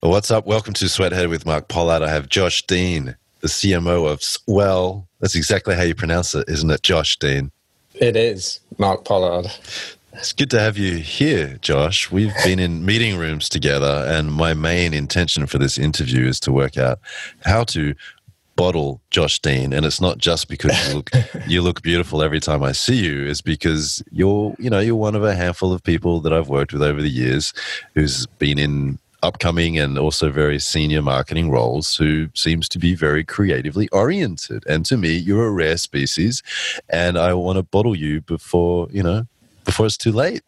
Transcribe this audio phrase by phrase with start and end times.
[0.00, 0.46] What's up?
[0.46, 2.02] Welcome to Sweathead with Mark Pollard.
[2.02, 5.08] I have Josh Dean, the CMO of Swell.
[5.18, 7.50] That's exactly how you pronounce it, isn't it, Josh Dean?
[7.96, 9.50] It is, Mark Pollard.
[10.12, 12.12] It's good to have you here, Josh.
[12.12, 16.52] We've been in meeting rooms together, and my main intention for this interview is to
[16.52, 17.00] work out
[17.44, 17.96] how to
[18.54, 21.10] bottle Josh Dean, and it's not just because you look
[21.48, 23.26] you look beautiful every time I see you.
[23.26, 26.72] It's because you're you know you're one of a handful of people that I've worked
[26.72, 27.52] with over the years
[27.94, 33.24] who's been in upcoming and also very senior marketing roles who seems to be very
[33.24, 34.64] creatively oriented.
[34.66, 36.42] And to me, you're a rare species,
[36.88, 39.26] and I want to bottle you before you know
[39.64, 40.42] before it's too late.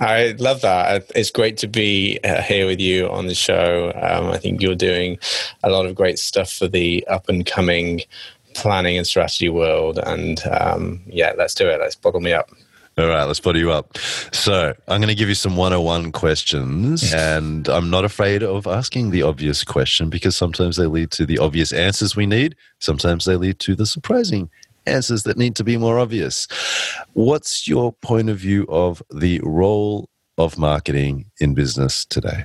[0.00, 1.10] I love that.
[1.14, 3.92] It's great to be uh, here with you on the show.
[3.94, 5.18] Um, I think you're doing
[5.62, 8.02] a lot of great stuff for the up and coming
[8.54, 9.98] planning and strategy world.
[9.98, 11.80] And um, yeah, let's do it.
[11.80, 12.50] Let's bottle me up.
[12.96, 13.98] All right, let's put you up.
[14.32, 19.10] So, I'm going to give you some 101 questions, and I'm not afraid of asking
[19.10, 23.34] the obvious question because sometimes they lead to the obvious answers we need, sometimes they
[23.34, 24.48] lead to the surprising
[24.86, 26.46] answers that need to be more obvious.
[27.14, 32.44] What's your point of view of the role of marketing in business today?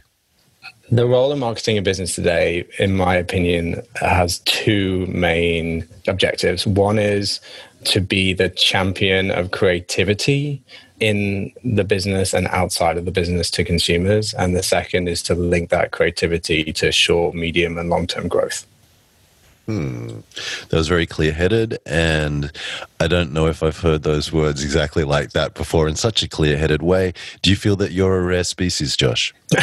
[0.91, 6.65] The role of marketing in business today, in my opinion, has two main objectives.
[6.65, 7.39] One is
[7.85, 10.63] to be the champion of creativity
[10.99, 14.33] in the business and outside of the business to consumers.
[14.33, 18.65] And the second is to link that creativity to short, medium, and long term growth.
[19.69, 20.21] Hmm.
[20.69, 21.77] That was very clear headed.
[21.85, 22.51] And
[22.99, 26.27] I don't know if I've heard those words exactly like that before in such a
[26.27, 27.13] clear headed way.
[27.43, 29.31] Do you feel that you're a rare species, Josh?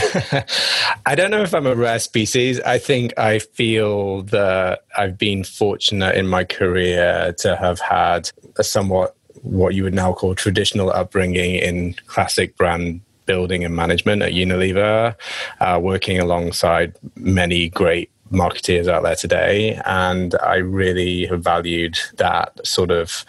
[1.07, 2.61] I don't know if I'm a rare species.
[2.61, 8.63] I think I feel that I've been fortunate in my career to have had a
[8.63, 14.35] somewhat what you would now call traditional upbringing in classic brand building and management at
[14.35, 15.17] Unilever,
[15.59, 19.81] uh, working alongside many great marketeers out there today.
[19.85, 23.25] And I really have valued that sort of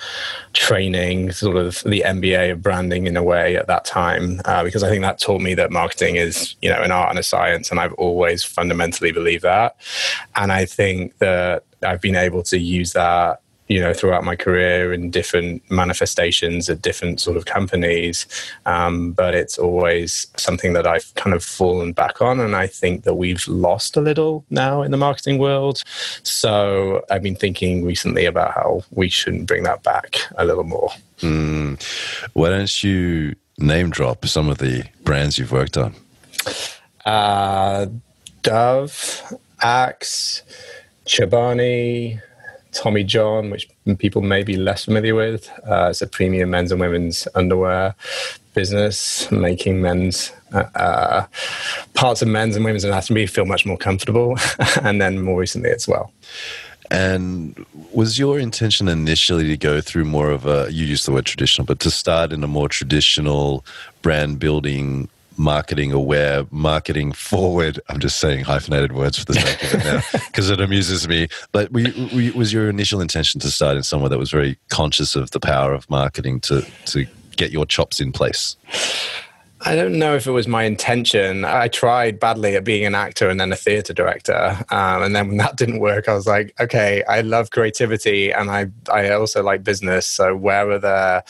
[0.54, 4.84] training, sort of the MBA of branding in a way at that time, uh, because
[4.84, 7.70] I think that taught me that marketing is, you know, an art and a science.
[7.72, 9.76] And I've always fundamentally believed that.
[10.36, 14.94] And I think that I've been able to use that you know throughout my career
[14.94, 18.26] in different manifestations at different sort of companies.
[18.66, 23.04] Um, but it's always something that i've kind of fallen back on and i think
[23.04, 25.84] that we've lost a little now in the marketing world.
[26.24, 30.90] So i've been thinking recently about how we shouldn't bring that back a little more.
[31.20, 31.82] Mm.
[32.34, 35.96] why don't you name drop some of the brands you've worked on?
[37.06, 37.88] Uh,
[38.44, 39.24] dove
[39.62, 40.44] axe
[41.06, 42.22] chobani
[42.78, 43.68] Tommy John, which
[43.98, 45.50] people may be less familiar with.
[45.68, 47.96] Uh, it's a premium men's and women's underwear
[48.54, 51.26] business, making men's uh, uh,
[51.96, 54.38] parts of men's and women's anatomy feel much more comfortable,
[54.84, 56.12] and then more recently Swell.
[56.92, 61.26] And was your intention initially to go through more of a, you used the word
[61.26, 63.66] traditional, but to start in a more traditional
[64.04, 67.80] brand building marketing aware, marketing forward.
[67.90, 71.28] I'm just saying hyphenated words for the sake of it now because it amuses me.
[71.52, 75.16] But we, we, was your initial intention to start in somewhere that was very conscious
[75.16, 77.06] of the power of marketing to, to
[77.36, 78.56] get your chops in place?
[79.62, 81.44] I don't know if it was my intention.
[81.44, 85.30] I tried badly at being an actor and then a theater director, um, and then
[85.30, 89.42] when that didn't work, I was like, okay, I love creativity and I I also
[89.42, 90.06] like business.
[90.06, 91.24] So where are the,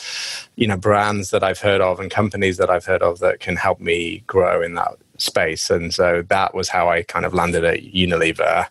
[0.56, 3.56] you know, brands that I've heard of and companies that I've heard of that can
[3.56, 5.70] help me grow in that space.
[5.70, 8.68] And so that was how I kind of landed at Unilever.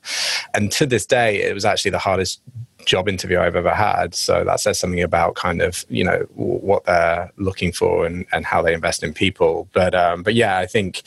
[0.54, 2.42] And to this day, it was actually the hardest
[2.86, 4.14] job interview I've ever had.
[4.14, 8.46] So that says something about kind of you know what they're looking for and, and
[8.46, 9.68] how they invest in people.
[9.72, 11.02] But um, but yeah, I think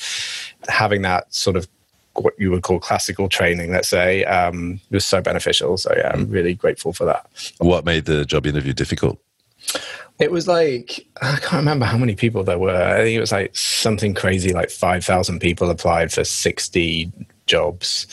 [0.67, 1.67] having that sort of
[2.13, 5.77] what you would call classical training, let's say, um, was so beneficial.
[5.77, 7.27] So yeah, I'm really grateful for that.
[7.59, 9.17] What made the job interview difficult?
[10.19, 12.75] It was like I can't remember how many people there were.
[12.75, 17.11] I think it was like something crazy, like five thousand people applied for sixty
[17.49, 18.07] jobs,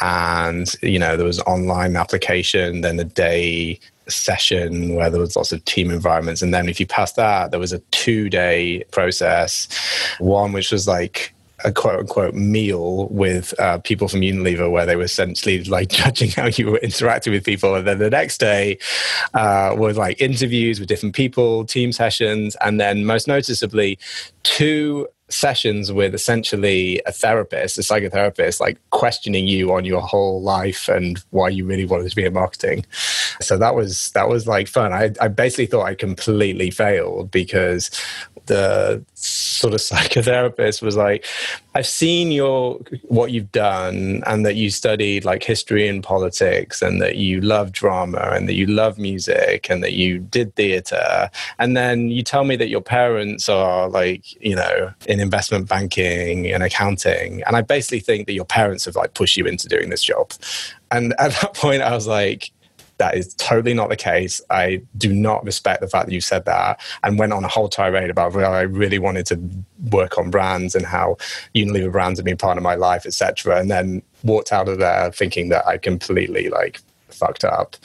[0.00, 5.52] and you know there was online application, then a day session where there was lots
[5.52, 9.68] of team environments, and then if you passed that, there was a two day process,
[10.18, 11.34] one which was like
[11.64, 16.30] a quote unquote meal with uh, people from Unilever where they were essentially like judging
[16.30, 17.74] how you were interacting with people.
[17.74, 18.78] And then the next day
[19.34, 23.98] uh, was like interviews with different people, team sessions, and then most noticeably,
[24.42, 30.88] two sessions with essentially a therapist, a psychotherapist, like questioning you on your whole life
[30.88, 32.84] and why you really wanted to be in marketing.
[33.40, 34.92] So that was that was like fun.
[34.92, 37.90] I, I basically thought I completely failed because
[38.46, 41.26] the sort of psychotherapist was like,
[41.74, 47.00] I've seen your what you've done and that you studied like history and politics and
[47.00, 51.30] that you love drama and that you love music and that you did theater.
[51.58, 56.50] And then you tell me that your parents are like, you know, in investment banking
[56.50, 57.42] and accounting.
[57.44, 60.32] And I basically think that your parents have like pushed you into doing this job.
[60.90, 62.50] And at that point I was like,
[62.98, 64.40] that is totally not the case.
[64.48, 67.68] I do not respect the fact that you said that and went on a whole
[67.68, 69.40] tirade about how I really wanted to
[69.90, 71.16] work on brands and how
[71.54, 73.58] Unilever brands have been part of my life, etc.
[73.58, 77.76] And then walked out of there thinking that I completely like fucked up.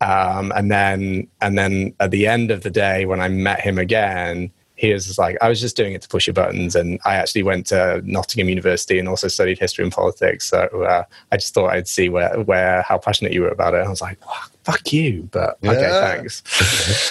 [0.00, 3.78] Um, and then and then at the end of the day when I met him
[3.78, 6.74] again, he was just like, I was just doing it to push your buttons.
[6.74, 10.46] And I actually went to Nottingham University and also studied history and politics.
[10.46, 13.78] So uh, I just thought I'd see where, where, how passionate you were about it.
[13.78, 15.28] And I was like, oh, fuck you.
[15.30, 15.70] But yeah.
[15.70, 16.42] okay, thanks.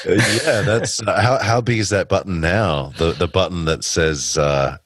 [0.45, 2.92] yeah, that's uh, how, how big is that button now?
[2.98, 4.77] The, the button that says, uh,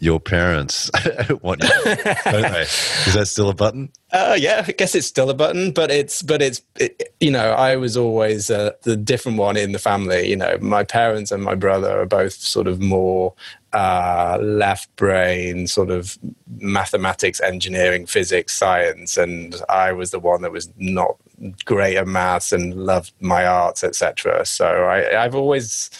[0.00, 0.90] your parents
[1.42, 1.68] want you?
[1.68, 3.90] Is that still a button?
[4.12, 7.50] Uh, yeah, I guess it's still a button, but it's but it's it, you know
[7.50, 10.28] I was always uh, the different one in the family.
[10.28, 13.34] You know, my parents and my brother are both sort of more
[13.72, 16.18] uh, left brain, sort of
[16.58, 21.16] mathematics, engineering, physics, science, and I was the one that was not
[21.64, 24.44] great at maths and loved my arts, etc.
[24.46, 25.90] So I, I've always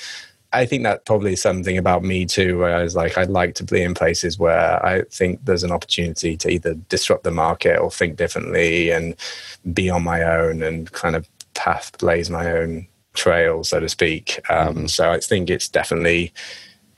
[0.52, 3.54] I think that probably is something about me too, where I was like, I'd like
[3.56, 7.78] to be in places where I think there's an opportunity to either disrupt the market
[7.78, 9.14] or think differently and
[9.74, 14.40] be on my own and kind of path blaze my own trail, so to speak.
[14.48, 14.86] Um, mm-hmm.
[14.86, 16.32] So I think it's definitely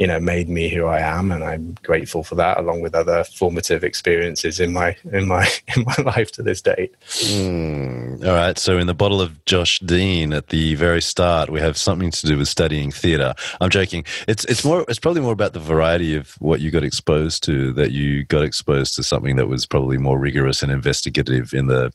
[0.00, 3.22] you know made me who I am, and I'm grateful for that, along with other
[3.22, 6.94] formative experiences in my in my in my life to this date.
[7.06, 8.58] Mm, all right.
[8.58, 12.26] So in the bottle of Josh Dean at the very start, we have something to
[12.26, 13.34] do with studying theatre.
[13.60, 14.06] I'm joking.
[14.26, 14.86] It's it's more.
[14.88, 17.74] It's probably more about the variety of what you got exposed to.
[17.74, 21.92] That you got exposed to something that was probably more rigorous and investigative in the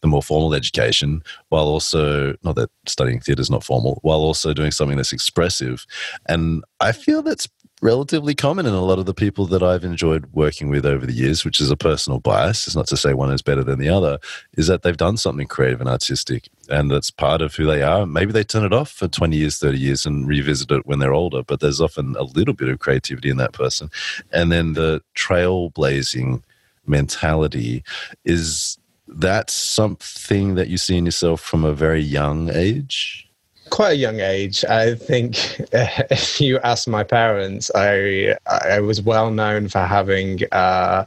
[0.00, 4.54] the more formal education, while also not that studying theatre is not formal, while also
[4.54, 5.84] doing something that's expressive.
[6.26, 7.47] And I feel that's
[7.80, 11.12] relatively common in a lot of the people that I've enjoyed working with over the
[11.12, 12.66] years, which is a personal bias.
[12.66, 14.18] It's not to say one is better than the other,
[14.56, 18.06] is that they've done something creative and artistic and that's part of who they are.
[18.06, 21.14] Maybe they turn it off for 20 years, 30 years and revisit it when they're
[21.14, 23.90] older, but there's often a little bit of creativity in that person.
[24.32, 26.42] And then the trailblazing
[26.86, 27.84] mentality
[28.24, 33.27] is that something that you see in yourself from a very young age?
[33.78, 34.64] Quite a young age.
[34.64, 35.36] I think
[36.10, 38.34] if you ask my parents, I
[38.74, 41.04] I was well known for having uh,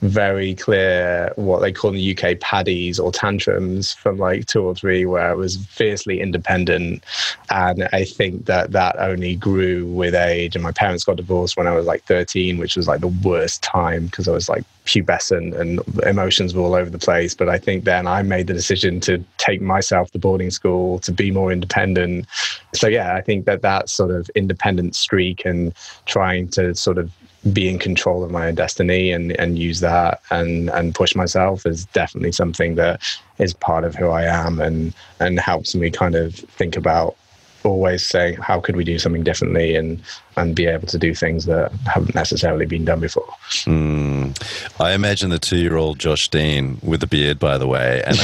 [0.00, 4.74] very clear what they call in the UK paddies or tantrums from like two or
[4.74, 7.02] three, where it was fiercely independent.
[7.50, 10.54] And I think that that only grew with age.
[10.54, 13.62] And my parents got divorced when I was like 13, which was like the worst
[13.62, 17.34] time because I was like pubescent and emotions were all over the place.
[17.34, 21.12] But I think then I made the decision to take myself to boarding school to
[21.12, 22.26] be more independent.
[22.74, 25.74] So yeah, I think that that sort of independent streak and
[26.06, 27.10] trying to sort of
[27.52, 31.66] be in control of my own destiny and and use that and and push myself
[31.66, 33.02] is definitely something that
[33.38, 37.16] is part of who I am and and helps me kind of think about
[37.64, 40.02] always saying how could we do something differently and
[40.36, 43.28] and be able to do things that haven't necessarily been done before.
[43.64, 44.80] Mm.
[44.80, 48.18] I imagine the two-year-old Josh Dean with a beard, by the way, and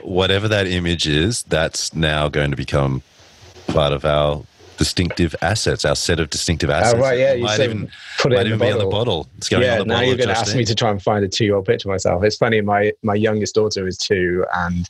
[0.02, 3.02] whatever that image is, that's now going to become
[3.68, 4.42] part of our
[4.76, 6.94] distinctive assets, our set of distinctive oh, assets.
[6.96, 7.32] Oh, right, yeah.
[7.34, 9.28] You might even, put it might even be on the bottle.
[9.36, 11.24] It's going yeah, on the now you're going to ask me to try and find
[11.24, 12.24] a two-year-old picture of myself.
[12.24, 14.88] It's funny, my, my youngest daughter is two, and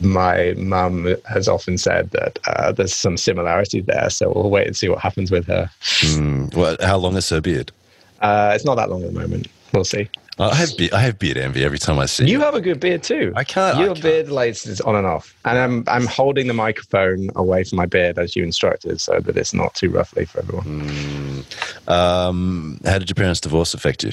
[0.00, 4.10] my mum has often said that uh, there's some similarity there.
[4.10, 5.70] So we'll wait and see what happens with her.
[5.80, 7.70] Mm, well, how long is her beard?
[8.20, 9.46] Uh, it's not that long at the moment.
[9.72, 10.08] We'll see.
[10.38, 12.32] I have be- I have beard envy every time I see you.
[12.32, 13.32] You have a good beard too.
[13.36, 13.78] I can't.
[13.78, 14.02] Your I can't.
[14.02, 17.86] beard lights is on and off, and I'm I'm holding the microphone away from my
[17.86, 20.64] beard as you instructed, so that it's not too roughly for everyone.
[20.64, 21.90] Mm.
[21.90, 24.12] Um, how did your parents' divorce affect you?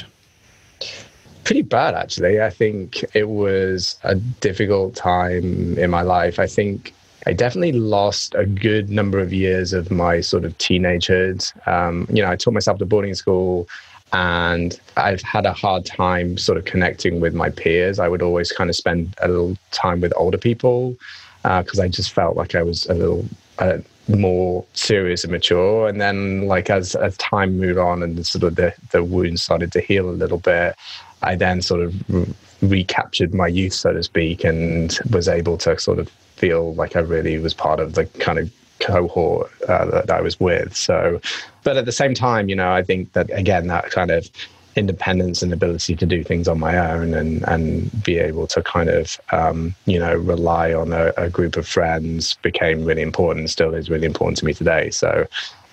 [1.46, 2.42] Pretty bad, actually.
[2.42, 6.38] I think it was a difficult time in my life.
[6.38, 6.94] I think
[7.26, 11.68] I definitely lost a good number of years of my sort of teenagehood.
[11.68, 13.68] Um, you know, I taught myself to boarding school
[14.14, 18.00] and I've had a hard time sort of connecting with my peers.
[18.00, 20.96] I would always kind of spend a little time with older people
[21.44, 23.26] because uh, I just felt like I was a little
[23.60, 25.88] uh, more serious and mature.
[25.88, 29.72] And then, like as as time moved on and sort of the the wound started
[29.74, 30.76] to heal a little bit,
[31.22, 35.80] I then sort of re- recaptured my youth, so to speak, and was able to
[35.80, 40.12] sort of feel like I really was part of the kind of cohort uh, that
[40.12, 40.76] I was with.
[40.76, 41.22] So,
[41.64, 44.30] but at the same time, you know, I think that again, that kind of
[44.76, 48.90] independence and ability to do things on my own and and be able to kind
[48.90, 53.74] of um, you know rely on a, a, group of friends became really important still
[53.74, 55.26] is really important to me today so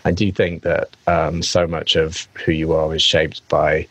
[0.05, 3.87] i do think that um, so much of who you are is shaped by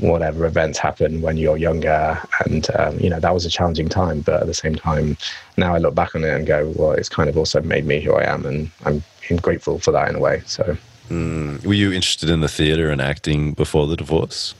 [0.00, 4.20] whatever events happen when you're younger and um, you know that was a challenging time
[4.20, 5.16] but at the same time
[5.56, 8.00] now i look back on it and go well it's kind of also made me
[8.00, 9.02] who i am and i'm
[9.42, 10.76] grateful for that in a way so
[11.10, 11.66] Mm.
[11.66, 14.54] Were you interested in the theatre and acting before the divorce?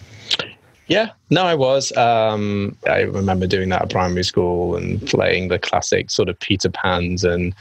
[0.89, 1.97] Yeah, no, I was.
[1.97, 6.69] Um, I remember doing that at primary school and playing the classic sort of Peter
[6.69, 7.55] Pans and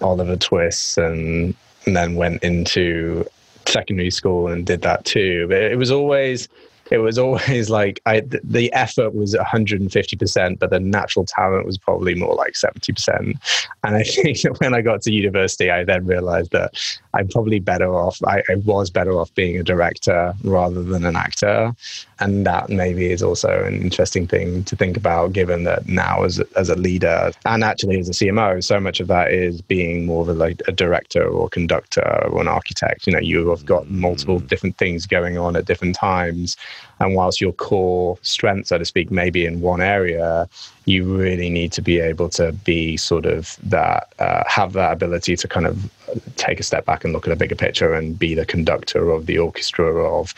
[0.00, 3.26] Oliver Twists, and, and then went into
[3.66, 5.48] secondary school and did that too.
[5.48, 6.48] But it was always
[6.90, 12.14] it was always like I the effort was 150%, but the natural talent was probably
[12.14, 13.38] more like 70%.
[13.84, 16.74] And I think that when I got to university, I then realized that
[17.14, 18.22] I'm probably better off.
[18.24, 21.74] I, I was better off being a director rather than an actor,
[22.20, 26.40] and that maybe is also an interesting thing to think about, given that now as
[26.56, 30.22] as a leader and actually as a CMO, so much of that is being more
[30.22, 33.06] of a, like a director or conductor or an architect.
[33.06, 34.48] You know, you have got multiple mm.
[34.48, 36.56] different things going on at different times
[37.00, 40.48] and whilst your core strength, so to speak, may be in one area,
[40.84, 45.36] you really need to be able to be sort of that, uh, have that ability
[45.36, 45.90] to kind of
[46.36, 49.26] take a step back and look at a bigger picture and be the conductor of
[49.26, 50.34] the orchestra of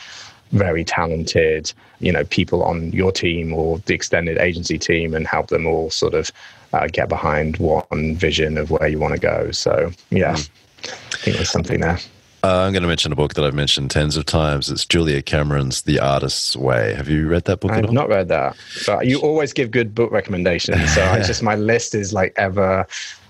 [0.53, 5.49] very talented, you know, people on your team or the extended agency team and help
[5.49, 6.31] them all sort of
[6.73, 9.51] uh, get behind one vision of where you want to go.
[9.51, 10.51] So, yeah, mm.
[10.83, 11.99] I think there's something there.
[12.43, 14.71] Uh, I'm going to mention a book that I've mentioned tens of times.
[14.71, 16.95] It's Julia Cameron's The Artist's Way.
[16.95, 18.57] Have you read that book I've not read that.
[18.87, 20.95] But you always give good book recommendations.
[20.95, 22.87] So I just, my list is like ever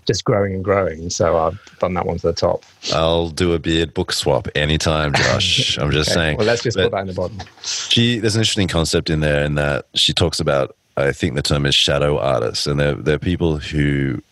[0.07, 1.11] just growing and growing.
[1.11, 2.65] So I've done that one to the top.
[2.93, 5.77] I'll do a beard book swap anytime, Josh.
[5.81, 6.15] I'm just okay.
[6.15, 6.37] saying.
[6.37, 7.39] Well, let's just but put that in the bottom.
[7.63, 11.43] She, there's an interesting concept in there in that she talks about, I think the
[11.43, 12.69] term is shadow artists.
[12.69, 14.23] And they're, they're people who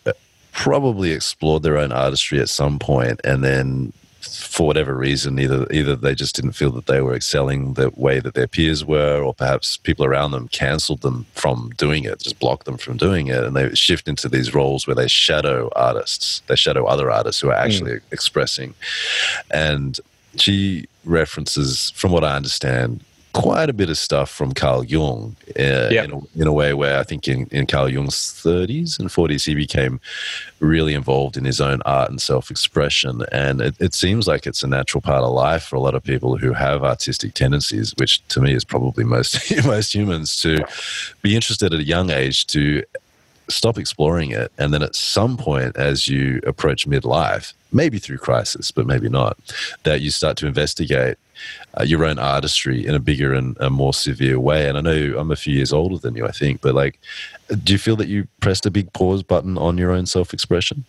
[0.53, 5.95] probably explored their own artistry at some point and then for whatever reason, either either
[5.95, 9.33] they just didn't feel that they were excelling the way that their peers were, or
[9.33, 13.43] perhaps people around them cancelled them from doing it, just blocked them from doing it,
[13.43, 17.49] and they shift into these roles where they shadow artists, they shadow other artists who
[17.49, 18.01] are actually mm.
[18.11, 18.73] expressing.
[19.51, 19.99] And
[20.35, 25.89] she references, from what I understand, quite a bit of stuff from Carl Jung uh,
[25.91, 26.05] yep.
[26.05, 29.45] in, a, in, a, way where I think in, in Carl Jung's 30s and 40s,
[29.45, 29.99] he became
[30.59, 33.23] really involved in his own art and self expression.
[33.31, 36.03] And it, it, seems like it's a natural part of life for a lot of
[36.03, 40.65] people who have artistic tendencies, which to me is probably most, most humans to
[41.21, 42.83] be interested at a young age to
[43.47, 44.51] stop exploring it.
[44.57, 49.37] And then at some point, as you approach midlife, maybe through crisis, but maybe not,
[49.83, 51.17] that you start to investigate
[51.79, 54.67] uh, your own artistry in a bigger and a more severe way.
[54.67, 56.99] And I know I'm a few years older than you, I think, but like,
[57.63, 60.85] do you feel that you pressed a big pause button on your own self expression?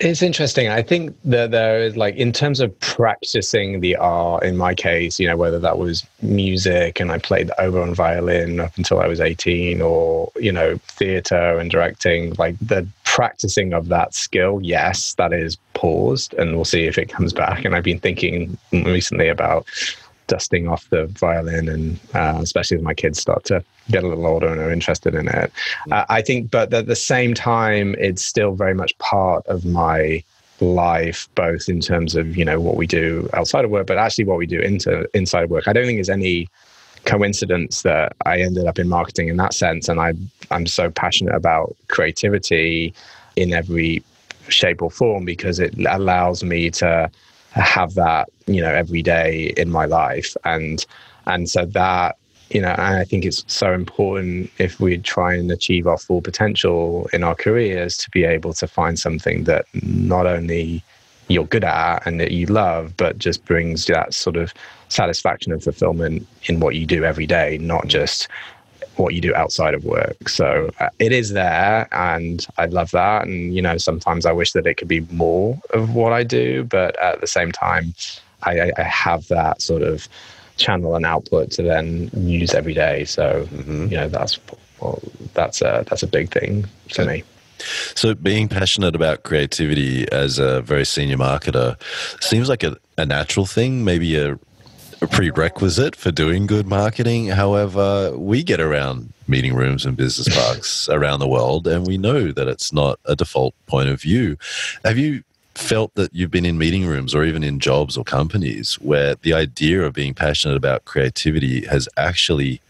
[0.00, 0.68] It's interesting.
[0.68, 4.44] I think that there is like in terms of practicing the art.
[4.44, 7.96] In my case, you know, whether that was music and I played the oboe and
[7.96, 12.34] violin up until I was eighteen, or you know, theater and directing.
[12.34, 17.08] Like the practicing of that skill, yes, that is paused, and we'll see if it
[17.08, 17.64] comes back.
[17.64, 19.66] And I've been thinking recently about
[20.28, 24.26] dusting off the violin, and uh, especially as my kids start to get a little
[24.26, 25.52] older and are interested in it.
[25.86, 25.92] Mm.
[25.92, 30.22] Uh, I think, but at the same time, it's still very much part of my
[30.60, 34.24] life, both in terms of you know what we do outside of work, but actually
[34.24, 35.66] what we do into inside of work.
[35.66, 36.48] I don't think there's any
[37.04, 40.12] coincidence that I ended up in marketing in that sense, and I
[40.50, 42.94] I'm so passionate about creativity
[43.36, 44.02] in every
[44.48, 47.10] shape or form because it allows me to
[47.52, 50.36] have that you know every day in my life.
[50.44, 50.84] And
[51.26, 52.16] and so that
[52.50, 56.20] you know and i think it's so important if we try and achieve our full
[56.20, 60.82] potential in our careers to be able to find something that not only
[61.28, 64.54] you're good at and that you love but just brings that sort of
[64.88, 68.28] satisfaction and fulfillment in what you do every day not just
[68.98, 70.28] what you do outside of work.
[70.28, 73.26] So uh, it is there, and I love that.
[73.26, 76.64] And you know, sometimes I wish that it could be more of what I do,
[76.64, 77.94] but at the same time,
[78.42, 80.08] I, I have that sort of
[80.56, 83.04] channel and output to then use every day.
[83.04, 83.86] So mm-hmm.
[83.86, 84.38] you know, that's
[84.80, 85.00] well,
[85.34, 87.24] that's a that's a big thing for me.
[87.94, 91.76] So, being passionate about creativity as a very senior marketer
[92.22, 94.38] seems like a, a natural thing, maybe a,
[95.00, 97.28] a prerequisite for doing good marketing.
[97.28, 102.32] However, we get around meeting rooms and business parks around the world, and we know
[102.32, 104.36] that it's not a default point of view.
[104.84, 105.22] Have you
[105.54, 109.34] felt that you've been in meeting rooms or even in jobs or companies where the
[109.34, 112.60] idea of being passionate about creativity has actually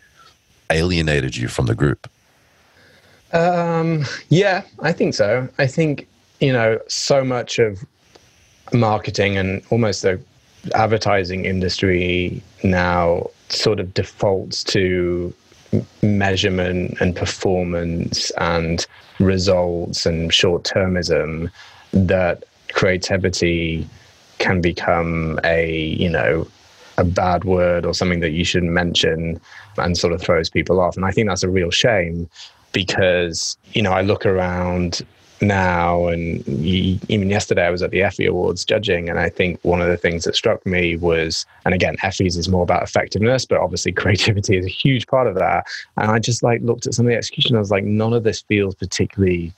[0.71, 2.11] alienated you from the group?
[3.33, 5.49] Um, yeah, I think so.
[5.59, 6.09] I think,
[6.41, 7.85] you know, so much of
[8.73, 10.21] marketing and almost the
[10.75, 15.33] advertising industry now sort of defaults to
[16.03, 18.87] measurement and performance and
[19.21, 21.51] results and short termism
[21.93, 23.87] that creativity
[24.39, 26.47] can become a, you know,
[26.97, 29.41] a bad word or something that you shouldn't mention
[29.77, 30.97] and sort of throws people off.
[30.97, 32.29] And I think that's a real shame
[32.73, 35.01] because you know I look around
[35.41, 39.81] now and even yesterday I was at the Effie Awards judging and I think one
[39.81, 43.59] of the things that struck me was and again Effie's is more about effectiveness but
[43.59, 45.67] obviously creativity is a huge part of that
[45.97, 48.25] and I just like looked at some of the execution I was like none of
[48.25, 49.53] this feels particularly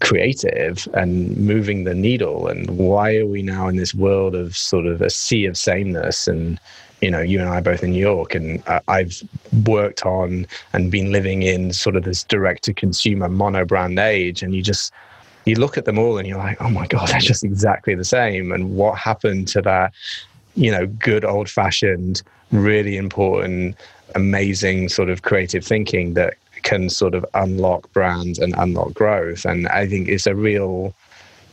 [0.00, 4.86] creative and moving the needle and why are we now in this world of sort
[4.86, 6.60] of a sea of sameness and
[7.00, 9.22] you know, you and I both in New York, and uh, I've
[9.66, 14.42] worked on and been living in sort of this direct to consumer mono brand age.
[14.42, 14.92] And you just,
[15.46, 18.04] you look at them all and you're like, oh my God, they're just exactly the
[18.04, 18.52] same.
[18.52, 19.94] And what happened to that,
[20.56, 23.76] you know, good old fashioned, really important,
[24.14, 29.44] amazing sort of creative thinking that can sort of unlock brands and unlock growth?
[29.44, 30.92] And I think it's a real,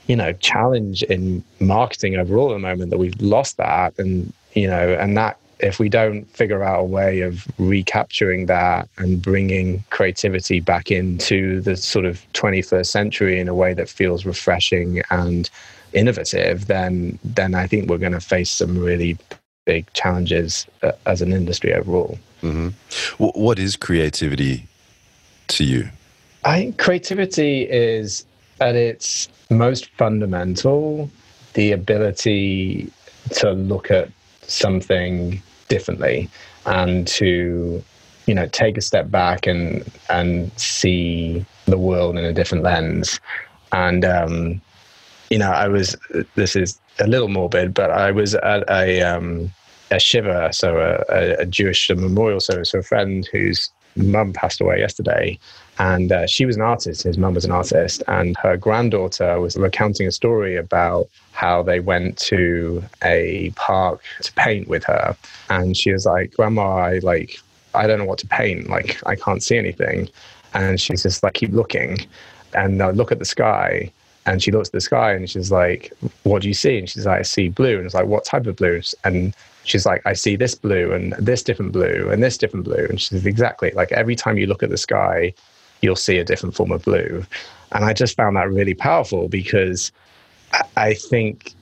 [0.07, 3.97] you know, challenge in marketing overall at the moment that we've lost that.
[3.99, 8.89] And you know, and that if we don't figure out a way of recapturing that
[8.97, 14.25] and bringing creativity back into the sort of 21st century in a way that feels
[14.25, 15.49] refreshing and
[15.93, 19.17] innovative, then then I think we're going to face some really
[19.65, 22.19] big challenges uh, as an industry overall.
[22.41, 22.69] Mm-hmm.
[23.23, 24.67] What is creativity
[25.47, 25.89] to you?
[26.43, 28.25] I think creativity is
[28.59, 31.09] at its most fundamental
[31.53, 32.91] the ability
[33.35, 34.09] to look at
[34.41, 36.29] something differently
[36.65, 37.83] and to
[38.27, 43.19] you know take a step back and and see the world in a different lens.
[43.71, 44.61] And um
[45.33, 45.97] you know i was
[46.35, 49.51] this is a little morbid but i was at a um
[49.89, 50.77] a shiva so
[51.09, 55.37] a, a jewish memorial service for a friend whose mum passed away yesterday
[55.79, 59.57] and uh, she was an artist his mum was an artist and her granddaughter was
[59.57, 65.15] recounting a story about how they went to a park to paint with her.
[65.49, 67.39] And she was like grandma i like
[67.73, 70.09] i don't know what to paint like i can't see anything.
[70.53, 71.97] And she's just like keep looking.
[72.53, 73.91] And uh, look at the sky
[74.27, 76.77] and she looks at the sky and she's like what do you see?
[76.77, 77.77] And she's like i see blue.
[77.77, 78.81] And it's like what type of blue?
[79.03, 82.85] And she's like i see this blue and this different blue and this different blue.
[82.89, 85.33] And she's exactly like every time you look at the sky
[85.83, 87.25] you'll see a different form of blue.
[87.73, 89.91] And I just found that really powerful because
[90.77, 91.53] I think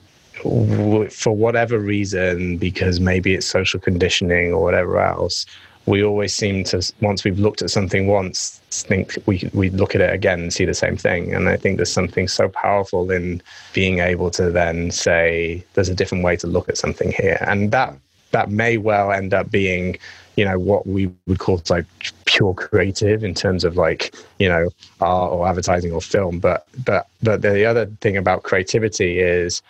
[1.10, 5.46] for whatever reason, because maybe it's social conditioning or whatever else,
[5.86, 10.00] we always seem to, once we've looked at something once, think we we look at
[10.00, 11.34] it again and see the same thing.
[11.34, 15.94] And I think there's something so powerful in being able to then say, there's a
[15.94, 17.38] different way to look at something here.
[17.46, 17.94] And that
[18.30, 19.98] that may well end up being
[20.36, 21.86] you know what we would call like
[22.24, 24.68] pure creative in terms of like you know
[25.00, 26.38] art or advertising or film.
[26.38, 29.62] But but but the other thing about creativity is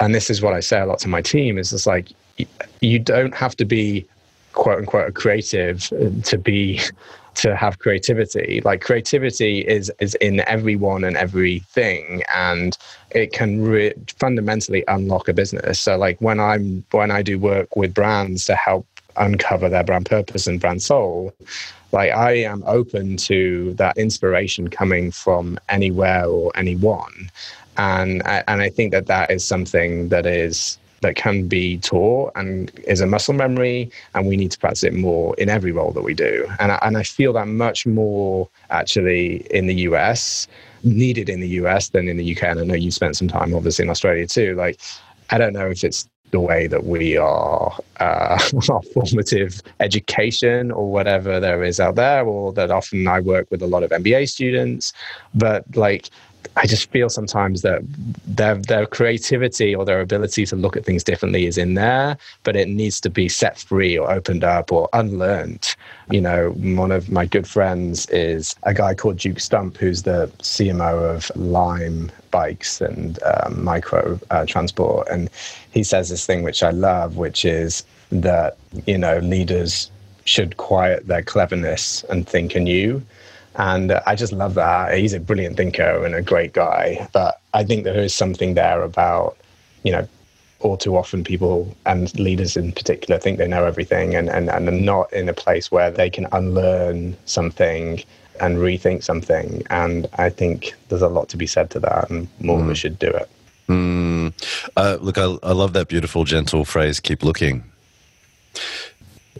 [0.00, 2.08] and this is what i say a lot to my team is it's like
[2.80, 4.06] you don't have to be
[4.52, 5.82] quote unquote a creative
[6.24, 6.80] to be
[7.36, 8.60] to have creativity.
[8.64, 12.76] Like creativity is is in everyone and everything and
[13.10, 15.78] it can re- fundamentally unlock a business.
[15.78, 18.86] So like when i'm when i do work with brands to help
[19.20, 21.32] uncover their brand purpose and brand soul.
[21.92, 27.30] Like i am open to that inspiration coming from anywhere or anyone.
[27.76, 32.70] And and i think that that is something that is that can be taught and
[32.86, 36.02] is a muscle memory and we need to practice it more in every role that
[36.02, 36.46] we do.
[36.58, 40.46] And I, and I feel that much more actually in the us
[40.84, 43.54] needed in the us than in the uk and i know you spent some time
[43.54, 44.54] obviously in australia too.
[44.54, 44.80] Like
[45.30, 48.38] i don't know if it's the way that we are uh,
[48.70, 53.62] our formative education or whatever there is out there or that often i work with
[53.62, 54.92] a lot of mba students.
[55.34, 56.10] But like
[56.56, 57.82] I just feel sometimes that
[58.26, 62.56] their their creativity or their ability to look at things differently is in there, but
[62.56, 65.74] it needs to be set free or opened up or unlearned.
[66.10, 70.30] You know, one of my good friends is a guy called Duke Stump, who's the
[70.38, 75.30] CMO of Lime Bikes and um, Micro uh, Transport, and
[75.70, 79.90] he says this thing which I love, which is that you know leaders
[80.24, 83.02] should quiet their cleverness and think anew
[83.56, 84.96] and I just love that.
[84.96, 87.08] He's a brilliant thinker and a great guy.
[87.12, 89.36] But I think there is something there about,
[89.82, 90.08] you know,
[90.60, 94.68] all too often people and leaders in particular think they know everything and, and, and
[94.68, 98.02] are not in a place where they can unlearn something
[98.40, 99.62] and rethink something.
[99.70, 102.62] And I think there's a lot to be said to that, and more mm.
[102.62, 103.28] of us should do it.
[103.68, 104.32] Mm.
[104.76, 107.64] Uh, look, I, I love that beautiful, gentle phrase, keep looking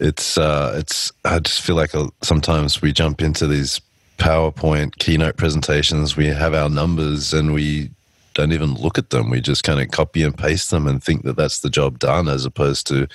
[0.00, 3.80] it's uh, it's I just feel like uh, sometimes we jump into these
[4.20, 7.90] PowerPoint keynote presentations, we have our numbers and we
[8.34, 9.30] don't even look at them.
[9.30, 12.28] We just kind of copy and paste them and think that that's the job done,
[12.28, 13.08] as opposed to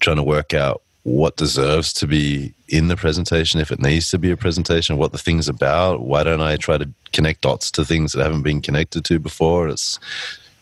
[0.00, 4.18] trying to work out what deserves to be in the presentation, if it needs to
[4.18, 6.02] be a presentation, what the thing's about.
[6.02, 9.68] Why don't I try to connect dots to things that haven't been connected to before?
[9.68, 9.98] It's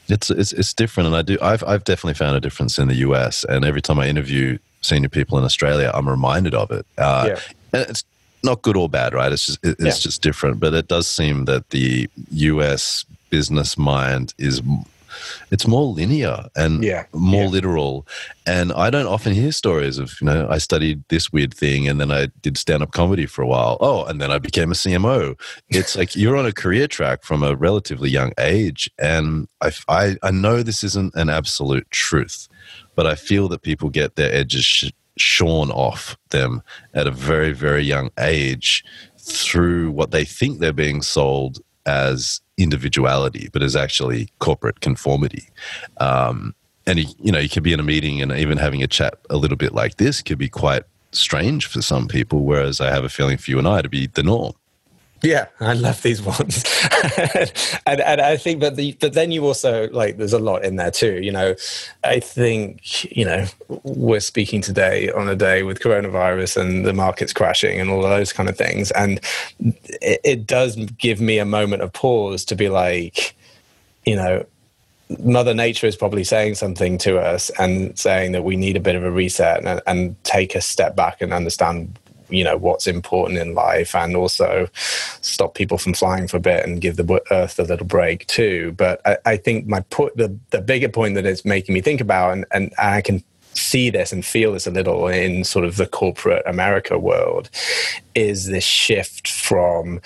[0.08, 1.38] it's it's, it's different, and I do.
[1.42, 5.08] I've I've definitely found a difference in the US, and every time I interview senior
[5.08, 6.86] people in Australia, I'm reminded of it.
[6.98, 7.40] Uh, yeah.
[7.72, 8.04] And it's
[8.44, 9.32] not good or bad, right?
[9.32, 9.90] It's just it's yeah.
[9.90, 10.60] just different.
[10.60, 13.04] But it does seem that the U.S.
[13.30, 14.62] business mind is
[15.50, 17.04] it's more linear and yeah.
[17.12, 17.48] more yeah.
[17.48, 18.06] literal.
[18.46, 22.00] And I don't often hear stories of, you know, I studied this weird thing and
[22.00, 23.76] then I did stand up comedy for a while.
[23.80, 25.38] Oh, and then I became a CMO.
[25.68, 28.90] It's like you're on a career track from a relatively young age.
[28.98, 32.48] And I, I, I know this isn't an absolute truth,
[32.94, 34.90] but I feel that people get their edges sh-
[35.22, 36.62] shorn off them
[36.94, 38.84] at a very, very young age
[39.18, 45.48] through what they think they're being sold as individuality, but is actually corporate conformity.
[45.98, 46.54] Um,
[46.86, 49.36] and you know, you could be in a meeting and even having a chat a
[49.36, 50.82] little bit like this could be quite
[51.12, 52.44] strange for some people.
[52.44, 54.54] Whereas I have a feeling for you and I to be the norm.
[55.22, 56.64] Yeah, I love these ones,
[57.86, 60.76] and and I think, but the but then you also like there's a lot in
[60.76, 61.22] there too.
[61.22, 61.54] You know,
[62.02, 63.46] I think you know
[63.84, 68.32] we're speaking today on a day with coronavirus and the markets crashing and all those
[68.32, 69.20] kind of things, and
[69.60, 73.36] it, it does give me a moment of pause to be like,
[74.04, 74.44] you know,
[75.20, 78.96] Mother Nature is probably saying something to us and saying that we need a bit
[78.96, 81.98] of a reset and, and take a step back and understand
[82.32, 84.68] you know what's important in life and also
[85.20, 88.72] stop people from flying for a bit and give the earth a little break too.
[88.76, 92.00] But i, I think my put the, the bigger point that it's making me think
[92.00, 93.22] about and, and i can
[93.54, 97.50] see this and feel this a little in sort of the corporate America world
[98.14, 100.00] is this shift from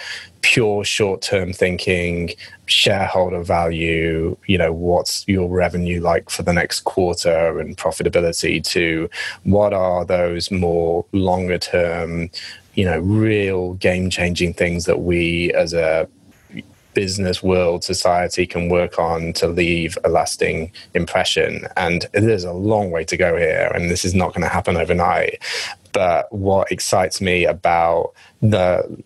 [0.47, 2.31] pure short term thinking,
[2.67, 9.11] shareholder value, you know, what's your revenue like for the next quarter and profitability to
[9.43, 12.31] what are those more longer term,
[12.75, 16.09] you know, real game changing things that we as a
[16.95, 21.67] business world society can work on to leave a lasting impression?
[21.77, 24.77] And there's a long way to go here and this is not going to happen
[24.77, 25.43] overnight.
[25.93, 29.03] But what excites me about the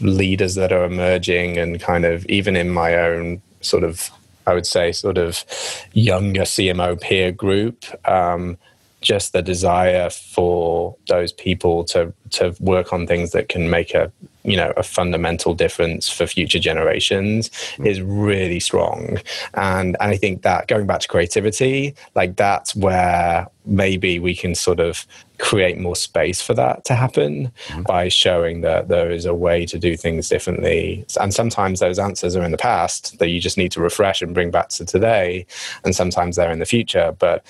[0.00, 4.10] leaders that are emerging and kind of even in my own sort of
[4.46, 5.44] I would say sort of
[5.92, 8.56] younger CMO peer group um,
[9.00, 14.10] just the desire for those people to to work on things that can make a
[14.44, 17.86] you know a fundamental difference for future generations mm.
[17.86, 19.18] is really strong
[19.54, 24.54] and and i think that going back to creativity like that's where maybe we can
[24.54, 25.06] sort of
[25.38, 27.84] create more space for that to happen mm.
[27.84, 32.34] by showing that there is a way to do things differently and sometimes those answers
[32.34, 35.46] are in the past that you just need to refresh and bring back to today
[35.84, 37.44] and sometimes they're in the future but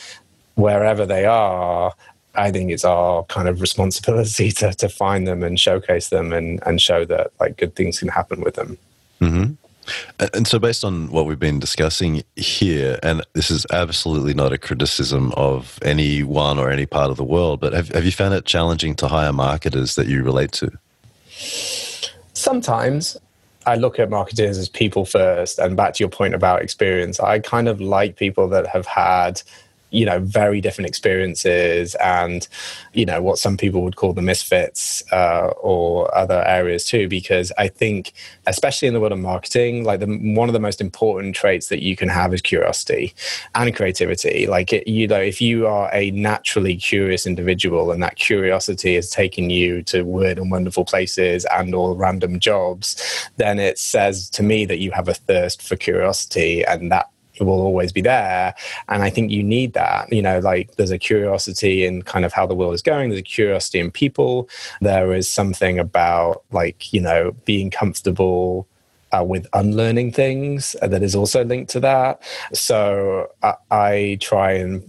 [0.58, 1.92] wherever they are,
[2.34, 6.60] I think it's our kind of responsibility to, to find them and showcase them and,
[6.66, 8.76] and show that like good things can happen with them.
[9.20, 9.54] Mm-hmm.
[10.34, 14.58] And so, based on what we've been discussing here, and this is absolutely not a
[14.58, 18.34] criticism of any one or any part of the world, but have, have you found
[18.34, 20.70] it challenging to hire marketers that you relate to?
[22.34, 23.16] Sometimes.
[23.66, 25.58] I look at marketers as people first.
[25.58, 29.42] And back to your point about experience, I kind of like people that have had
[29.90, 32.48] you know very different experiences and
[32.92, 37.52] you know what some people would call the misfits uh, or other areas too because
[37.58, 38.12] i think
[38.46, 41.82] especially in the world of marketing like the, one of the most important traits that
[41.82, 43.14] you can have is curiosity
[43.54, 44.46] and creativity.
[44.46, 49.10] Like it, you know if you are a naturally curious individual and that curiosity has
[49.10, 54.42] taken you to weird and wonderful places and all random jobs then it says to
[54.42, 57.10] me that you have a thirst for curiosity and that
[57.44, 58.54] will always be there.
[58.88, 60.12] And I think you need that.
[60.12, 63.20] You know, like there's a curiosity in kind of how the world is going, there's
[63.20, 64.48] a curiosity in people.
[64.80, 68.66] There is something about like, you know, being comfortable.
[69.10, 72.20] Uh, with unlearning things that is also linked to that.
[72.52, 74.82] So I, I try and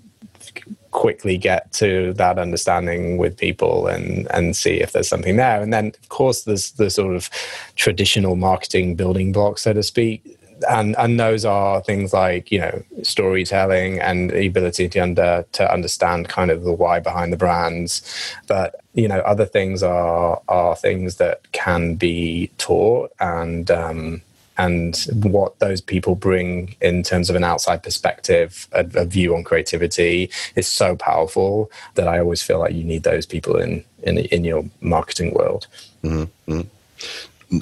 [0.91, 5.71] quickly get to that understanding with people and and see if there's something there and
[5.71, 7.29] then of course there's the sort of
[7.75, 12.83] traditional marketing building block so to speak and and those are things like you know
[13.03, 18.01] storytelling and the ability to under to understand kind of the why behind the brands.
[18.47, 24.21] But you know other things are are things that can be taught and um,
[24.57, 29.41] and what those people bring in terms of an outside perspective, a, a, view on
[29.41, 34.17] creativity is so powerful that I always feel like you need those people in in,
[34.17, 35.67] in your marketing world.
[36.03, 36.61] Mm-hmm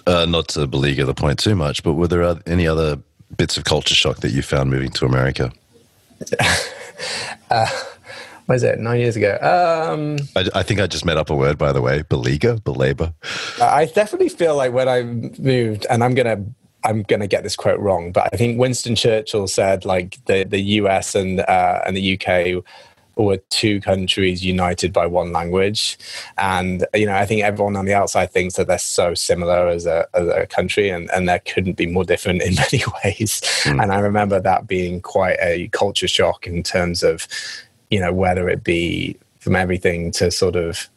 [0.06, 3.00] uh, not to beleaguer the point too much, but were there any other
[3.36, 5.52] bits of culture shock that you found moving to America?
[7.50, 7.68] uh,
[8.46, 8.80] what is it?
[8.80, 9.38] Nine years ago.
[9.42, 12.04] Um, I, I, think I just made up a word, by the way.
[12.04, 13.14] Beleaguer, belabor.
[13.62, 16.44] I definitely feel like when I moved, and I'm gonna
[16.84, 20.62] I'm to get this quote wrong, but I think Winston Churchill said like the the
[20.62, 22.64] US and uh, and the UK
[23.26, 25.98] were two countries united by one language.
[26.38, 29.86] And, you know, I think everyone on the outside thinks that they're so similar as
[29.86, 33.42] a, as a country and, and there couldn't be more different in many ways.
[33.64, 33.84] Mm.
[33.84, 37.28] And I remember that being quite a culture shock in terms of,
[37.90, 40.90] you know, whether it be from everything to sort of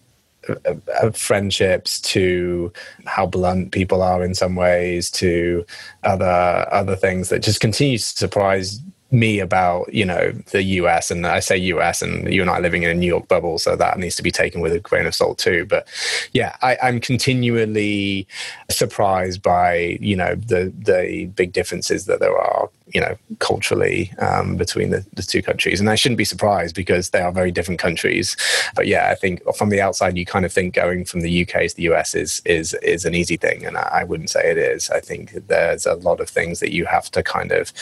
[0.48, 2.72] uh, uh, friendships to
[3.04, 5.64] how blunt people are in some ways to
[6.02, 8.80] other other things that just continues to surprise
[9.12, 12.60] me about you know the US and I say US and you and I are
[12.60, 15.06] living in a New York bubble so that needs to be taken with a grain
[15.06, 15.66] of salt too.
[15.66, 15.88] But
[16.32, 18.26] yeah I, am continually
[18.70, 24.56] surprised by you know the the big differences that there are you know culturally um,
[24.56, 25.80] between the, the two countries.
[25.80, 28.36] And I shouldn't be surprised because they are very different countries.
[28.74, 31.68] But yeah I think from the outside you kind of think going from the UK
[31.68, 33.64] to the US is is is an easy thing.
[33.64, 34.90] And I, I wouldn't say it is.
[34.90, 37.72] I think there's a lot of things that you have to kind of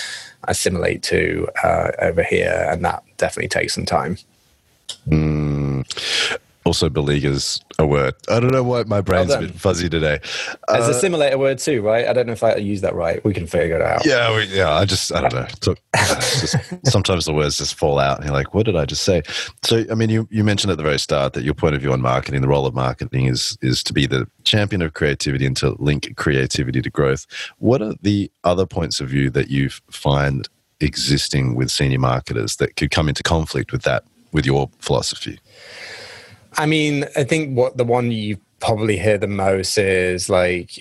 [0.44, 4.18] assimilate to uh, over here, and that definitely takes some time.
[5.08, 5.57] Mm
[6.68, 8.14] also beleaguers a word.
[8.28, 10.20] I don't know why my brain's well a bit fuzzy today.
[10.68, 12.06] As uh, a word too, right?
[12.06, 13.24] I don't know if I use that right.
[13.24, 14.04] We can figure it out.
[14.04, 14.74] Yeah, we, yeah.
[14.74, 15.74] I just I don't know.
[15.94, 19.22] just, sometimes the words just fall out, and you're like, "What did I just say?"
[19.64, 21.92] So, I mean, you you mentioned at the very start that your point of view
[21.92, 25.56] on marketing, the role of marketing, is is to be the champion of creativity and
[25.56, 27.26] to link creativity to growth.
[27.58, 30.46] What are the other points of view that you find
[30.80, 35.40] existing with senior marketers that could come into conflict with that with your philosophy?
[36.58, 40.76] I mean, I think what the one you probably hear the most is like,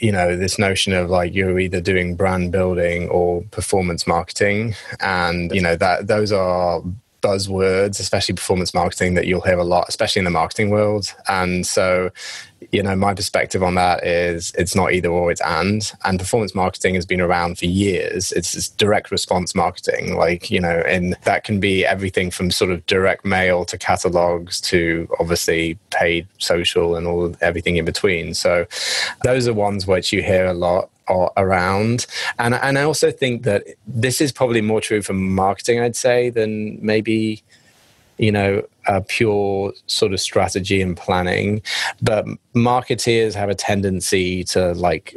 [0.00, 4.74] you know, this notion of like you're either doing brand building or performance marketing.
[5.00, 6.82] And, you know, that those are
[7.22, 11.14] buzzwords, especially performance marketing, that you'll hear a lot, especially in the marketing world.
[11.28, 12.10] And so,
[12.70, 15.90] you know, my perspective on that is it's not either or, it's and.
[16.04, 18.32] And performance marketing has been around for years.
[18.32, 22.70] It's, it's direct response marketing, like, you know, and that can be everything from sort
[22.70, 28.34] of direct mail to catalogs to obviously paid social and all everything in between.
[28.34, 28.66] So
[29.24, 32.06] those are ones which you hear a lot around.
[32.38, 36.30] And and I also think that this is probably more true for marketing, I'd say,
[36.30, 37.42] than maybe
[38.18, 41.62] you know a pure sort of strategy and planning.
[42.00, 45.16] But marketeers have a tendency to like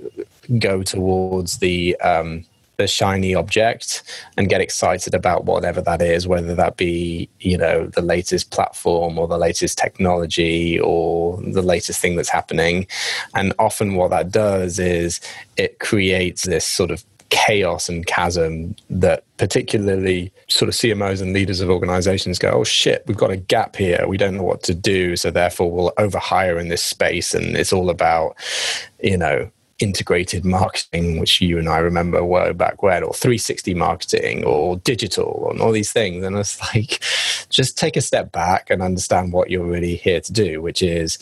[0.60, 2.46] go towards the um,
[2.78, 4.04] the shiny object
[4.38, 9.18] and get excited about whatever that is, whether that be, you know, the latest platform
[9.18, 12.88] or the latest technology or the latest thing that's happening.
[13.34, 15.20] And often what that does is
[15.58, 21.60] it creates this sort of chaos and chasm that particularly sort of CMOs and leaders
[21.60, 24.08] of organizations go, oh shit, we've got a gap here.
[24.08, 25.16] We don't know what to do.
[25.16, 27.34] So therefore we'll overhire in this space.
[27.34, 28.36] And it's all about,
[29.02, 34.44] you know, integrated marketing, which you and I remember were back when, or 360 marketing,
[34.46, 36.24] or digital, and all these things.
[36.24, 37.04] And it's like,
[37.50, 41.20] just take a step back and understand what you're really here to do, which is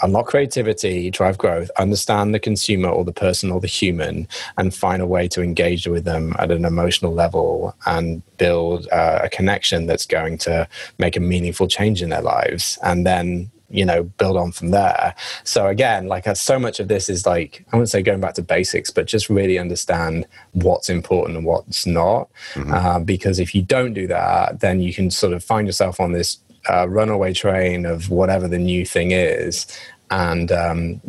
[0.00, 4.26] unlock creativity, drive growth, understand the consumer or the person or the human,
[4.56, 9.20] and find a way to engage with them at an emotional level and build uh,
[9.22, 10.66] a connection that's going to
[10.98, 12.78] make a meaningful change in their lives.
[12.82, 15.14] And then you know build on from there.
[15.44, 18.34] So again like uh, so much of this is like i wouldn't say going back
[18.34, 22.28] to basics but just really understand what's important and what's not.
[22.54, 22.72] Mm-hmm.
[22.72, 26.12] uh, because if you don't do that then you can sort of find yourself on
[26.12, 26.38] this
[26.70, 29.66] uh, runaway train of whatever the new thing is.
[30.10, 31.00] And um,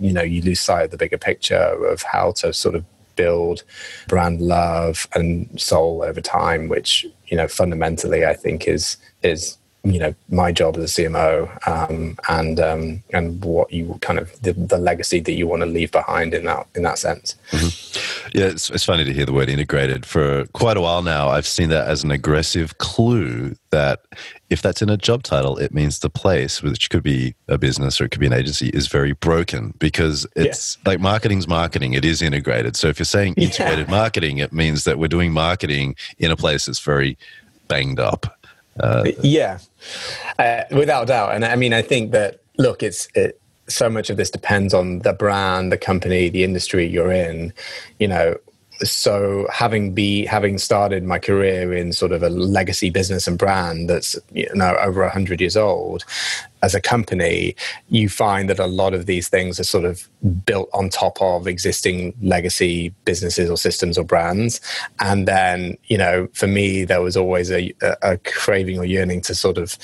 [0.00, 2.84] you know you lose sight of the bigger picture of how to sort of
[3.16, 3.62] build
[4.08, 9.98] brand love and soul over time which you know fundamentally i think is is you
[9.98, 14.52] know my job as a CMO um, and um, and what you kind of the,
[14.52, 17.36] the, legacy that you want to leave behind in that in that sense.
[17.50, 18.38] Mm-hmm.
[18.38, 20.06] Yeah, it's, it's funny to hear the word integrated.
[20.06, 24.04] For quite a while now, I've seen that as an aggressive clue that
[24.48, 28.00] if that's in a job title, it means the place, which could be a business
[28.00, 30.90] or it could be an agency, is very broken because it's yeah.
[30.90, 31.92] like marketing's marketing.
[31.94, 32.76] It is integrated.
[32.76, 33.90] So if you're saying integrated yeah.
[33.90, 37.18] marketing, it means that we're doing marketing in a place that's very
[37.68, 38.38] banged up
[38.80, 39.58] uh, yeah,
[40.38, 41.34] uh, without doubt.
[41.34, 45.00] And I mean, I think that look, it's it, so much of this depends on
[45.00, 47.52] the brand, the company, the industry you're in.
[47.98, 48.36] You know,
[48.84, 53.88] so having be having started my career in sort of a legacy business and brand
[53.88, 56.04] that's you know over 100 years old
[56.62, 57.54] as a company
[57.88, 60.08] you find that a lot of these things are sort of
[60.46, 64.60] built on top of existing legacy businesses or systems or brands.
[65.00, 67.72] And then you know for me there was always a,
[68.02, 69.76] a craving or yearning to sort of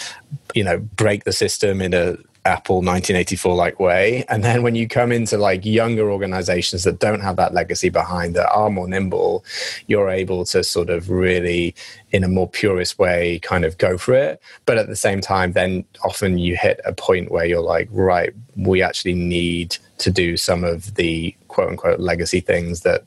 [0.54, 4.24] you know break the system in a Apple 1984 like way.
[4.28, 8.34] And then when you come into like younger organizations that don't have that legacy behind,
[8.36, 9.44] that are more nimble,
[9.86, 11.74] you're able to sort of really,
[12.10, 14.40] in a more purist way, kind of go for it.
[14.66, 18.32] But at the same time, then often you hit a point where you're like, right,
[18.56, 23.04] we actually need to do some of the quote unquote legacy things that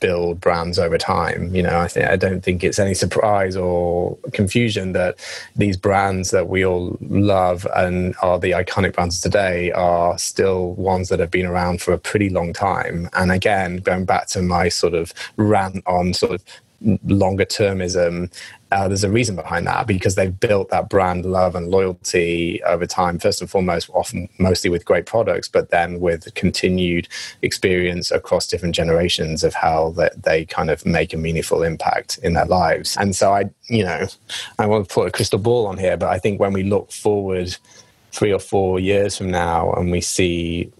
[0.00, 1.54] build brands over time.
[1.54, 5.16] You know, I think I don't think it's any surprise or confusion that
[5.56, 11.08] these brands that we all love and are the iconic brands today are still ones
[11.08, 13.08] that have been around for a pretty long time.
[13.14, 16.44] And again, going back to my sort of rant on sort of
[17.04, 18.32] longer termism
[18.70, 22.86] uh, there's a reason behind that because they've built that brand love and loyalty over
[22.86, 27.08] time first and foremost often mostly with great products but then with continued
[27.42, 32.34] experience across different generations of how that they kind of make a meaningful impact in
[32.34, 32.96] their lives.
[32.98, 34.06] And so i you know
[34.58, 36.90] i want to put a crystal ball on here but i think when we look
[36.90, 37.56] forward
[38.12, 40.70] three or four years from now and we see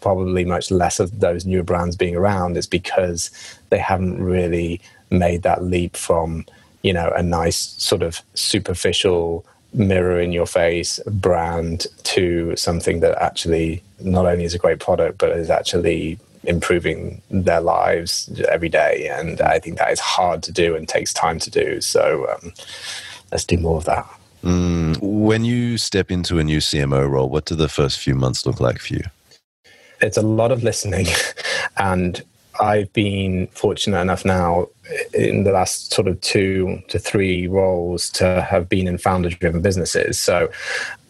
[0.00, 3.30] probably much less of those newer brands being around it's because
[3.70, 6.44] they haven't really made that leap from
[6.82, 13.20] you know a nice sort of superficial mirror in your face brand to something that
[13.20, 19.08] actually not only is a great product but is actually improving their lives every day.
[19.08, 21.80] And i think that is hard to do and takes time to do.
[21.80, 22.52] So um,
[23.30, 24.06] let's do more of that.
[24.42, 28.46] Mm, when you step into a new cmo role what do the first few months
[28.46, 29.04] look like for you?
[30.00, 31.06] It's a lot of listening.
[31.80, 32.22] And
[32.60, 34.68] I've been fortunate enough now
[35.14, 39.60] in the last sort of two to three roles to have been in founder driven
[39.60, 40.18] businesses.
[40.18, 40.50] So,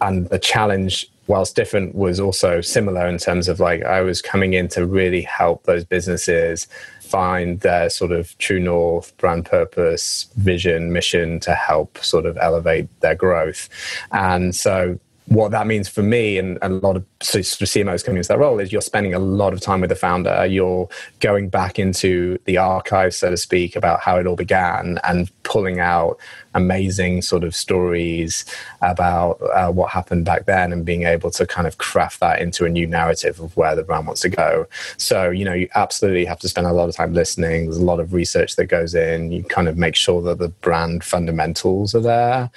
[0.00, 4.54] and the challenge, whilst different, was also similar in terms of like I was coming
[4.54, 6.66] in to really help those businesses
[7.00, 12.88] find their sort of true north, brand purpose, vision, mission to help sort of elevate
[13.00, 13.68] their growth.
[14.12, 18.38] And so what that means for me and, a lot of CMOs coming into that
[18.38, 20.46] role is you're spending a lot of time with the founder.
[20.46, 20.88] You're
[21.20, 25.80] going back into the archive, so to speak, about how it all began and pulling
[25.80, 26.18] out
[26.58, 28.44] amazing sort of stories
[28.82, 32.64] about uh, what happened back then and being able to kind of craft that into
[32.66, 34.66] a new narrative of where the brand wants to go.
[34.96, 37.64] So, you know, you absolutely have to spend a lot of time listening.
[37.64, 39.32] There's a lot of research that goes in.
[39.32, 42.50] You kind of make sure that the brand fundamentals are there.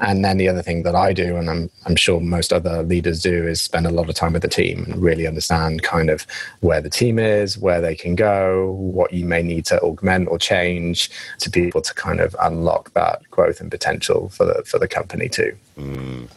[0.00, 3.22] And then the other thing that I do, and I'm, I'm sure most other leaders
[3.22, 6.26] do, is spend a lot of time with the team and really understand kind of
[6.60, 10.38] where the team is, where they can go, what you may need to augment or
[10.38, 14.78] change to be able to kind of unlock that growth and potential for the for
[14.78, 15.56] the company too.
[15.78, 16.28] Mm.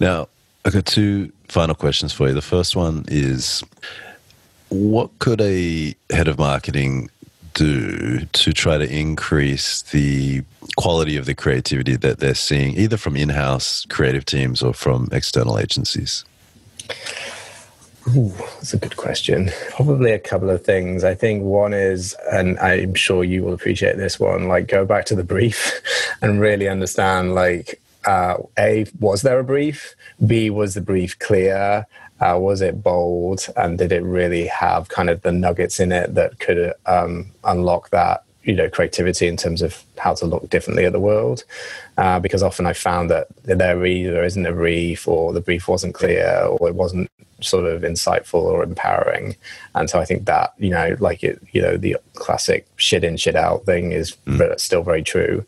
[0.00, 0.28] Now,
[0.64, 2.34] I've got two final questions for you.
[2.34, 3.62] The first one is
[4.68, 7.10] what could a head of marketing
[7.54, 10.42] do to try to increase the
[10.76, 15.08] quality of the creativity that they're seeing, either from in house creative teams or from
[15.12, 16.24] external agencies?
[18.08, 19.50] Ooh, that's a good question.
[19.70, 21.04] Probably a couple of things.
[21.04, 25.06] I think one is, and I'm sure you will appreciate this one, like go back
[25.06, 25.80] to the brief
[26.22, 29.94] and really understand, like, uh, A, was there a brief?
[30.26, 31.86] B, was the brief clear?
[32.20, 33.46] Uh, was it bold?
[33.56, 37.88] And did it really have kind of the nuggets in it that could um, unlock
[37.90, 41.44] that you know creativity in terms of how to look differently at the world
[41.98, 45.94] uh, because often i found that there either isn't a brief or the brief wasn't
[45.94, 49.36] clear or it wasn't sort of insightful or empowering
[49.74, 53.16] and so i think that you know like it you know the classic shit in
[53.16, 54.60] shit out thing is mm.
[54.60, 55.44] still very true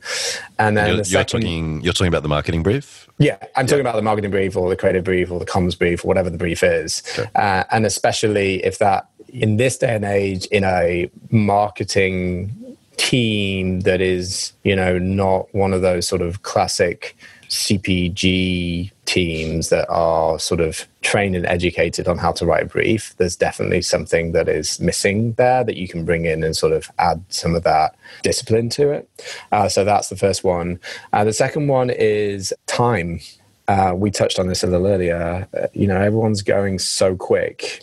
[0.58, 3.64] and then you're, the second, you're talking you're talking about the marketing brief yeah i'm
[3.64, 3.68] yeah.
[3.68, 6.28] talking about the marketing brief or the creative brief or the comms brief or whatever
[6.28, 7.26] the brief is sure.
[7.36, 12.65] uh, and especially if that in this day and age in a marketing
[12.96, 17.16] team that is, you know, not one of those sort of classic
[17.48, 23.14] CPG teams that are sort of trained and educated on how to write a brief,
[23.18, 26.90] there's definitely something that is missing there that you can bring in and sort of
[26.98, 29.08] add some of that discipline to it.
[29.52, 30.78] Uh, so that's the first one.
[31.12, 33.20] Uh, the second one is time.
[33.68, 35.48] Uh, we touched on this a little earlier.
[35.56, 37.82] Uh, you know, everyone's going so quick,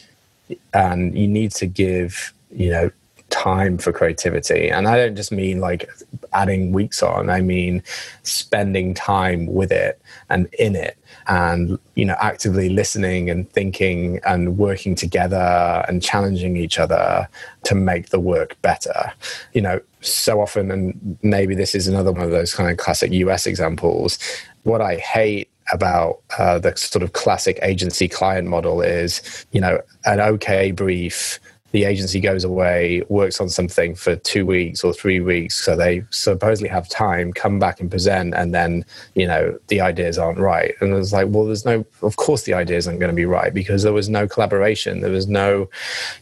[0.73, 2.91] and you need to give you know
[3.33, 4.69] time for creativity.
[4.69, 5.89] And I don't just mean like
[6.33, 7.81] adding weeks on, I mean
[8.21, 14.57] spending time with it and in it and you know actively listening and thinking and
[14.57, 17.27] working together and challenging each other
[17.63, 19.11] to make the work better
[19.53, 23.11] you know so often and maybe this is another one of those kind of classic
[23.11, 24.19] us examples
[24.63, 29.79] what i hate about uh, the sort of classic agency client model is you know
[30.05, 31.39] an okay brief
[31.73, 36.03] the agency goes away, works on something for two weeks or three weeks, so they
[36.11, 40.75] supposedly have time, come back and present, and then you know the ideas aren't right.
[40.81, 43.51] And it's like, well, there's no, of course the ideas aren't going to be right
[43.51, 45.67] because there was no collaboration, there was no,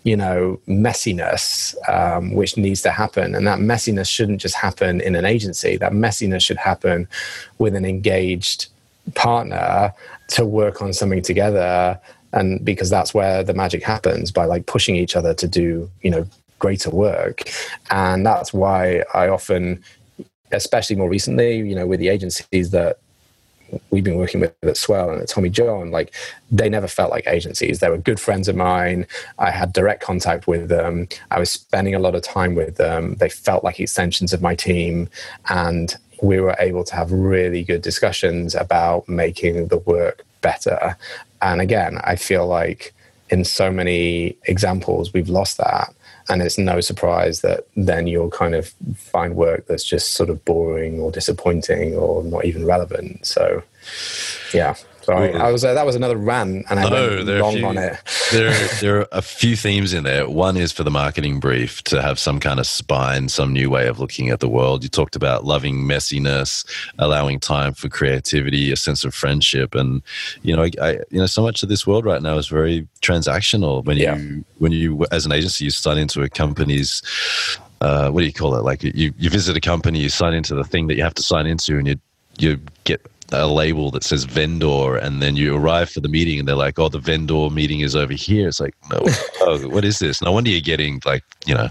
[0.04, 5.16] you know, messiness um, which needs to happen, and that messiness shouldn't just happen in
[5.16, 5.76] an agency.
[5.76, 7.10] That messiness should happen
[7.58, 8.68] with an engaged
[9.16, 9.94] partner
[10.30, 12.00] to work on something together
[12.34, 16.10] and because that's where the magic happens by like pushing each other to do you
[16.10, 16.26] know
[16.60, 17.50] greater work.
[17.90, 19.84] And that's why i often
[20.52, 23.00] especially more recently you know with the agencies that
[23.90, 26.14] we've been working with at swell and at tommy john like
[26.52, 27.80] they never felt like agencies.
[27.80, 29.08] They were good friends of mine.
[29.40, 31.08] I had direct contact with them.
[31.32, 33.16] I was spending a lot of time with them.
[33.16, 35.10] They felt like extensions of my team.
[35.50, 40.98] And we were able to have really good discussions about making the work better
[41.42, 42.94] and again, I feel like
[43.30, 45.94] in so many examples, we've lost that.
[46.30, 50.46] And it's no surprise that then you'll kind of find work that's just sort of
[50.46, 53.26] boring or disappointing or not even relevant.
[53.26, 53.64] So,
[54.54, 54.76] yeah.
[55.12, 57.78] Sorry, I was uh, that was another rant, and I no, went long few, on
[57.78, 57.98] it.
[58.32, 60.30] there, there are a few themes in there.
[60.30, 63.88] One is for the marketing brief to have some kind of spine, some new way
[63.88, 64.84] of looking at the world.
[64.84, 66.66] You talked about loving messiness,
[66.98, 70.02] allowing time for creativity, a sense of friendship, and
[70.44, 73.84] you know, I, you know, so much of this world right now is very transactional.
[73.84, 74.16] When yeah.
[74.16, 77.02] you, when you, as an agency, you sign into a company's
[77.82, 78.64] uh, what do you call it?
[78.64, 81.24] Like you, you visit a company, you sign into the thing that you have to
[81.24, 81.96] sign into, and you
[82.38, 86.48] you get a label that says vendor and then you arrive for the meeting and
[86.48, 89.00] they're like oh the vendor meeting is over here it's like no
[89.42, 91.70] oh, what is this no wonder you're getting like you know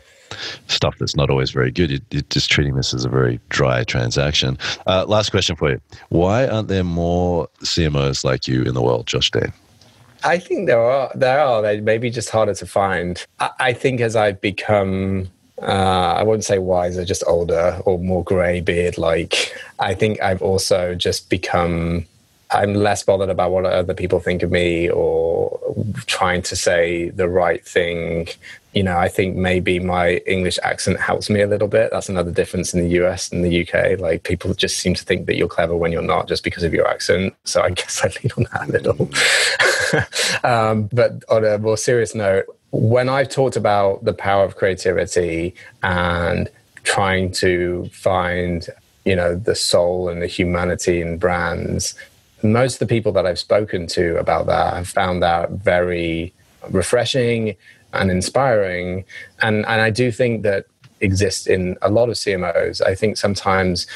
[0.69, 3.83] stuff that's not always very good you're, you're just treating this as a very dry
[3.85, 4.57] transaction
[4.87, 9.07] uh, last question for you why aren't there more cmos like you in the world
[9.07, 9.53] Josh Dean
[10.23, 11.11] I think there are.
[11.15, 11.63] There are.
[11.63, 13.25] They may be just harder to find.
[13.39, 15.31] I, I think as I've become
[15.63, 19.55] uh, I wouldn't say wiser, just older or more grey beard like.
[19.79, 22.07] I think I've also just become.
[22.53, 25.57] I'm less bothered about what other people think of me or
[26.07, 28.27] trying to say the right thing.
[28.73, 31.91] You know, I think maybe my English accent helps me a little bit.
[31.93, 34.01] That's another difference in the US and the UK.
[34.01, 36.75] Like people just seem to think that you're clever when you're not just because of
[36.75, 37.35] your accent.
[37.45, 39.11] So I guess I lean on that a little.
[40.51, 45.55] um, but on a more serious note, when I've talked about the power of creativity
[45.83, 46.49] and
[46.85, 48.67] trying to find,
[49.05, 51.95] you know, the soul and the humanity in brands,
[52.43, 56.33] most of the people that I've spoken to about that have found that very
[56.71, 57.57] refreshing
[57.93, 59.05] and inspiring.
[59.43, 60.67] And and I do think that
[61.01, 62.81] exists in a lot of CMOs.
[62.83, 63.87] I think sometimes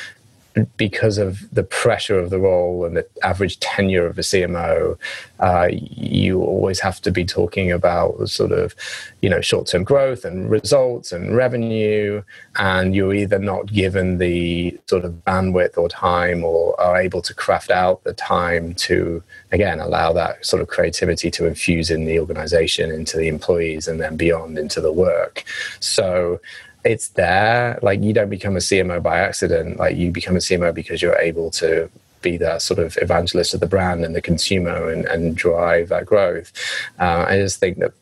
[0.77, 4.97] because of the pressure of the role and the average tenure of a CMO,
[5.41, 8.75] uh, you always have to be talking about sort of,
[9.21, 12.23] you know, short-term growth and results and revenue,
[12.57, 17.35] and you're either not given the sort of bandwidth or time, or are able to
[17.35, 22.21] craft out the time to again allow that sort of creativity to infuse in the
[22.21, 25.43] organization, into the employees, and then beyond into the work.
[25.81, 26.41] So
[26.85, 27.79] it's there.
[27.83, 29.79] Like you don't become a CMO by accident.
[29.79, 33.61] Like you become a CMO because you're able to be that sort of evangelist of
[33.61, 36.53] the brand and the consumer and, and drive that growth.
[36.99, 37.93] Uh, I just think that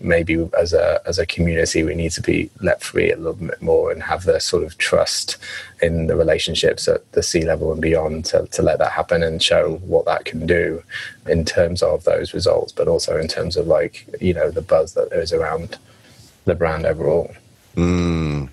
[0.00, 3.60] maybe as a as a community we need to be let free a little bit
[3.60, 5.36] more and have the sort of trust
[5.82, 9.42] in the relationships at the C level and beyond to, to let that happen and
[9.42, 10.82] show what that can do
[11.26, 14.94] in terms of those results but also in terms of like you know the buzz
[14.94, 15.76] that is around
[16.46, 17.30] the brand overall
[17.76, 18.48] Mm.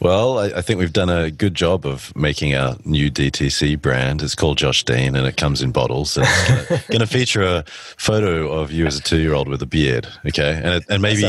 [0.00, 4.22] Well, I, I, think we've done a good job of making our new DTC brand.
[4.22, 6.16] It's called Josh Dean, and it comes in bottles.
[6.16, 7.64] And it's going to feature a
[7.96, 10.08] photo of you as a two-year-old with a beard.
[10.26, 11.22] Okay, and it, and maybe.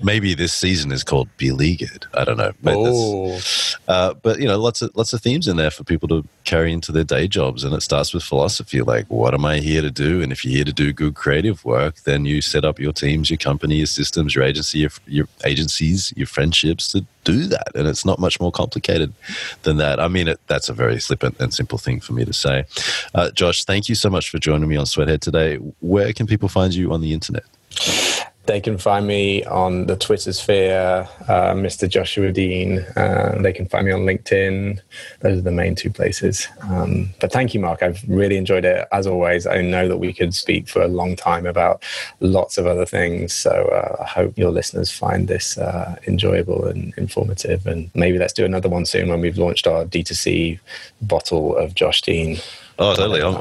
[0.00, 2.06] Maybe this season is called Beleaguered.
[2.14, 2.52] I don't know.
[2.62, 2.72] But,
[3.88, 6.72] uh, but you know, lots of lots of themes in there for people to carry
[6.72, 8.80] into their day jobs, and it starts with philosophy.
[8.80, 10.22] Like, what am I here to do?
[10.22, 13.28] And if you're here to do good creative work, then you set up your teams,
[13.28, 17.68] your company, your systems, your agency, your, your agencies, your friendships to do that.
[17.74, 19.12] And it's not much more complicated
[19.62, 20.00] than that.
[20.00, 22.64] I mean, it, that's a very flippant and simple thing for me to say.
[23.14, 25.56] Uh, Josh, thank you so much for joining me on Sweathead today.
[25.80, 27.44] Where can people find you on the internet?
[28.48, 31.86] They can find me on the Twitter sphere, uh, Mr.
[31.86, 32.78] Joshua Dean.
[32.96, 34.80] Uh, they can find me on LinkedIn.
[35.20, 36.48] Those are the main two places.
[36.62, 37.82] Um, but thank you, Mark.
[37.82, 39.46] I've really enjoyed it as always.
[39.46, 41.82] I know that we could speak for a long time about
[42.20, 43.34] lots of other things.
[43.34, 47.66] So uh, I hope your listeners find this uh, enjoyable and informative.
[47.66, 50.58] And maybe let's do another one soon when we've launched our D2C
[51.02, 52.38] bottle of Josh Dean.
[52.78, 53.22] Oh, totally.
[53.22, 53.34] I'm,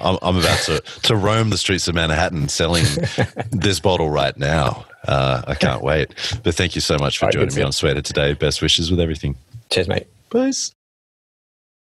[0.00, 2.84] I'm, I'm, about to, to roam the streets of Manhattan selling
[3.50, 4.86] this bottle right now.
[5.08, 6.14] Uh, I can't wait.
[6.42, 8.34] But thank you so much for joining me on Sweathead today.
[8.34, 9.34] Best wishes with everything.
[9.70, 10.06] Cheers, mate.
[10.30, 10.72] Peace.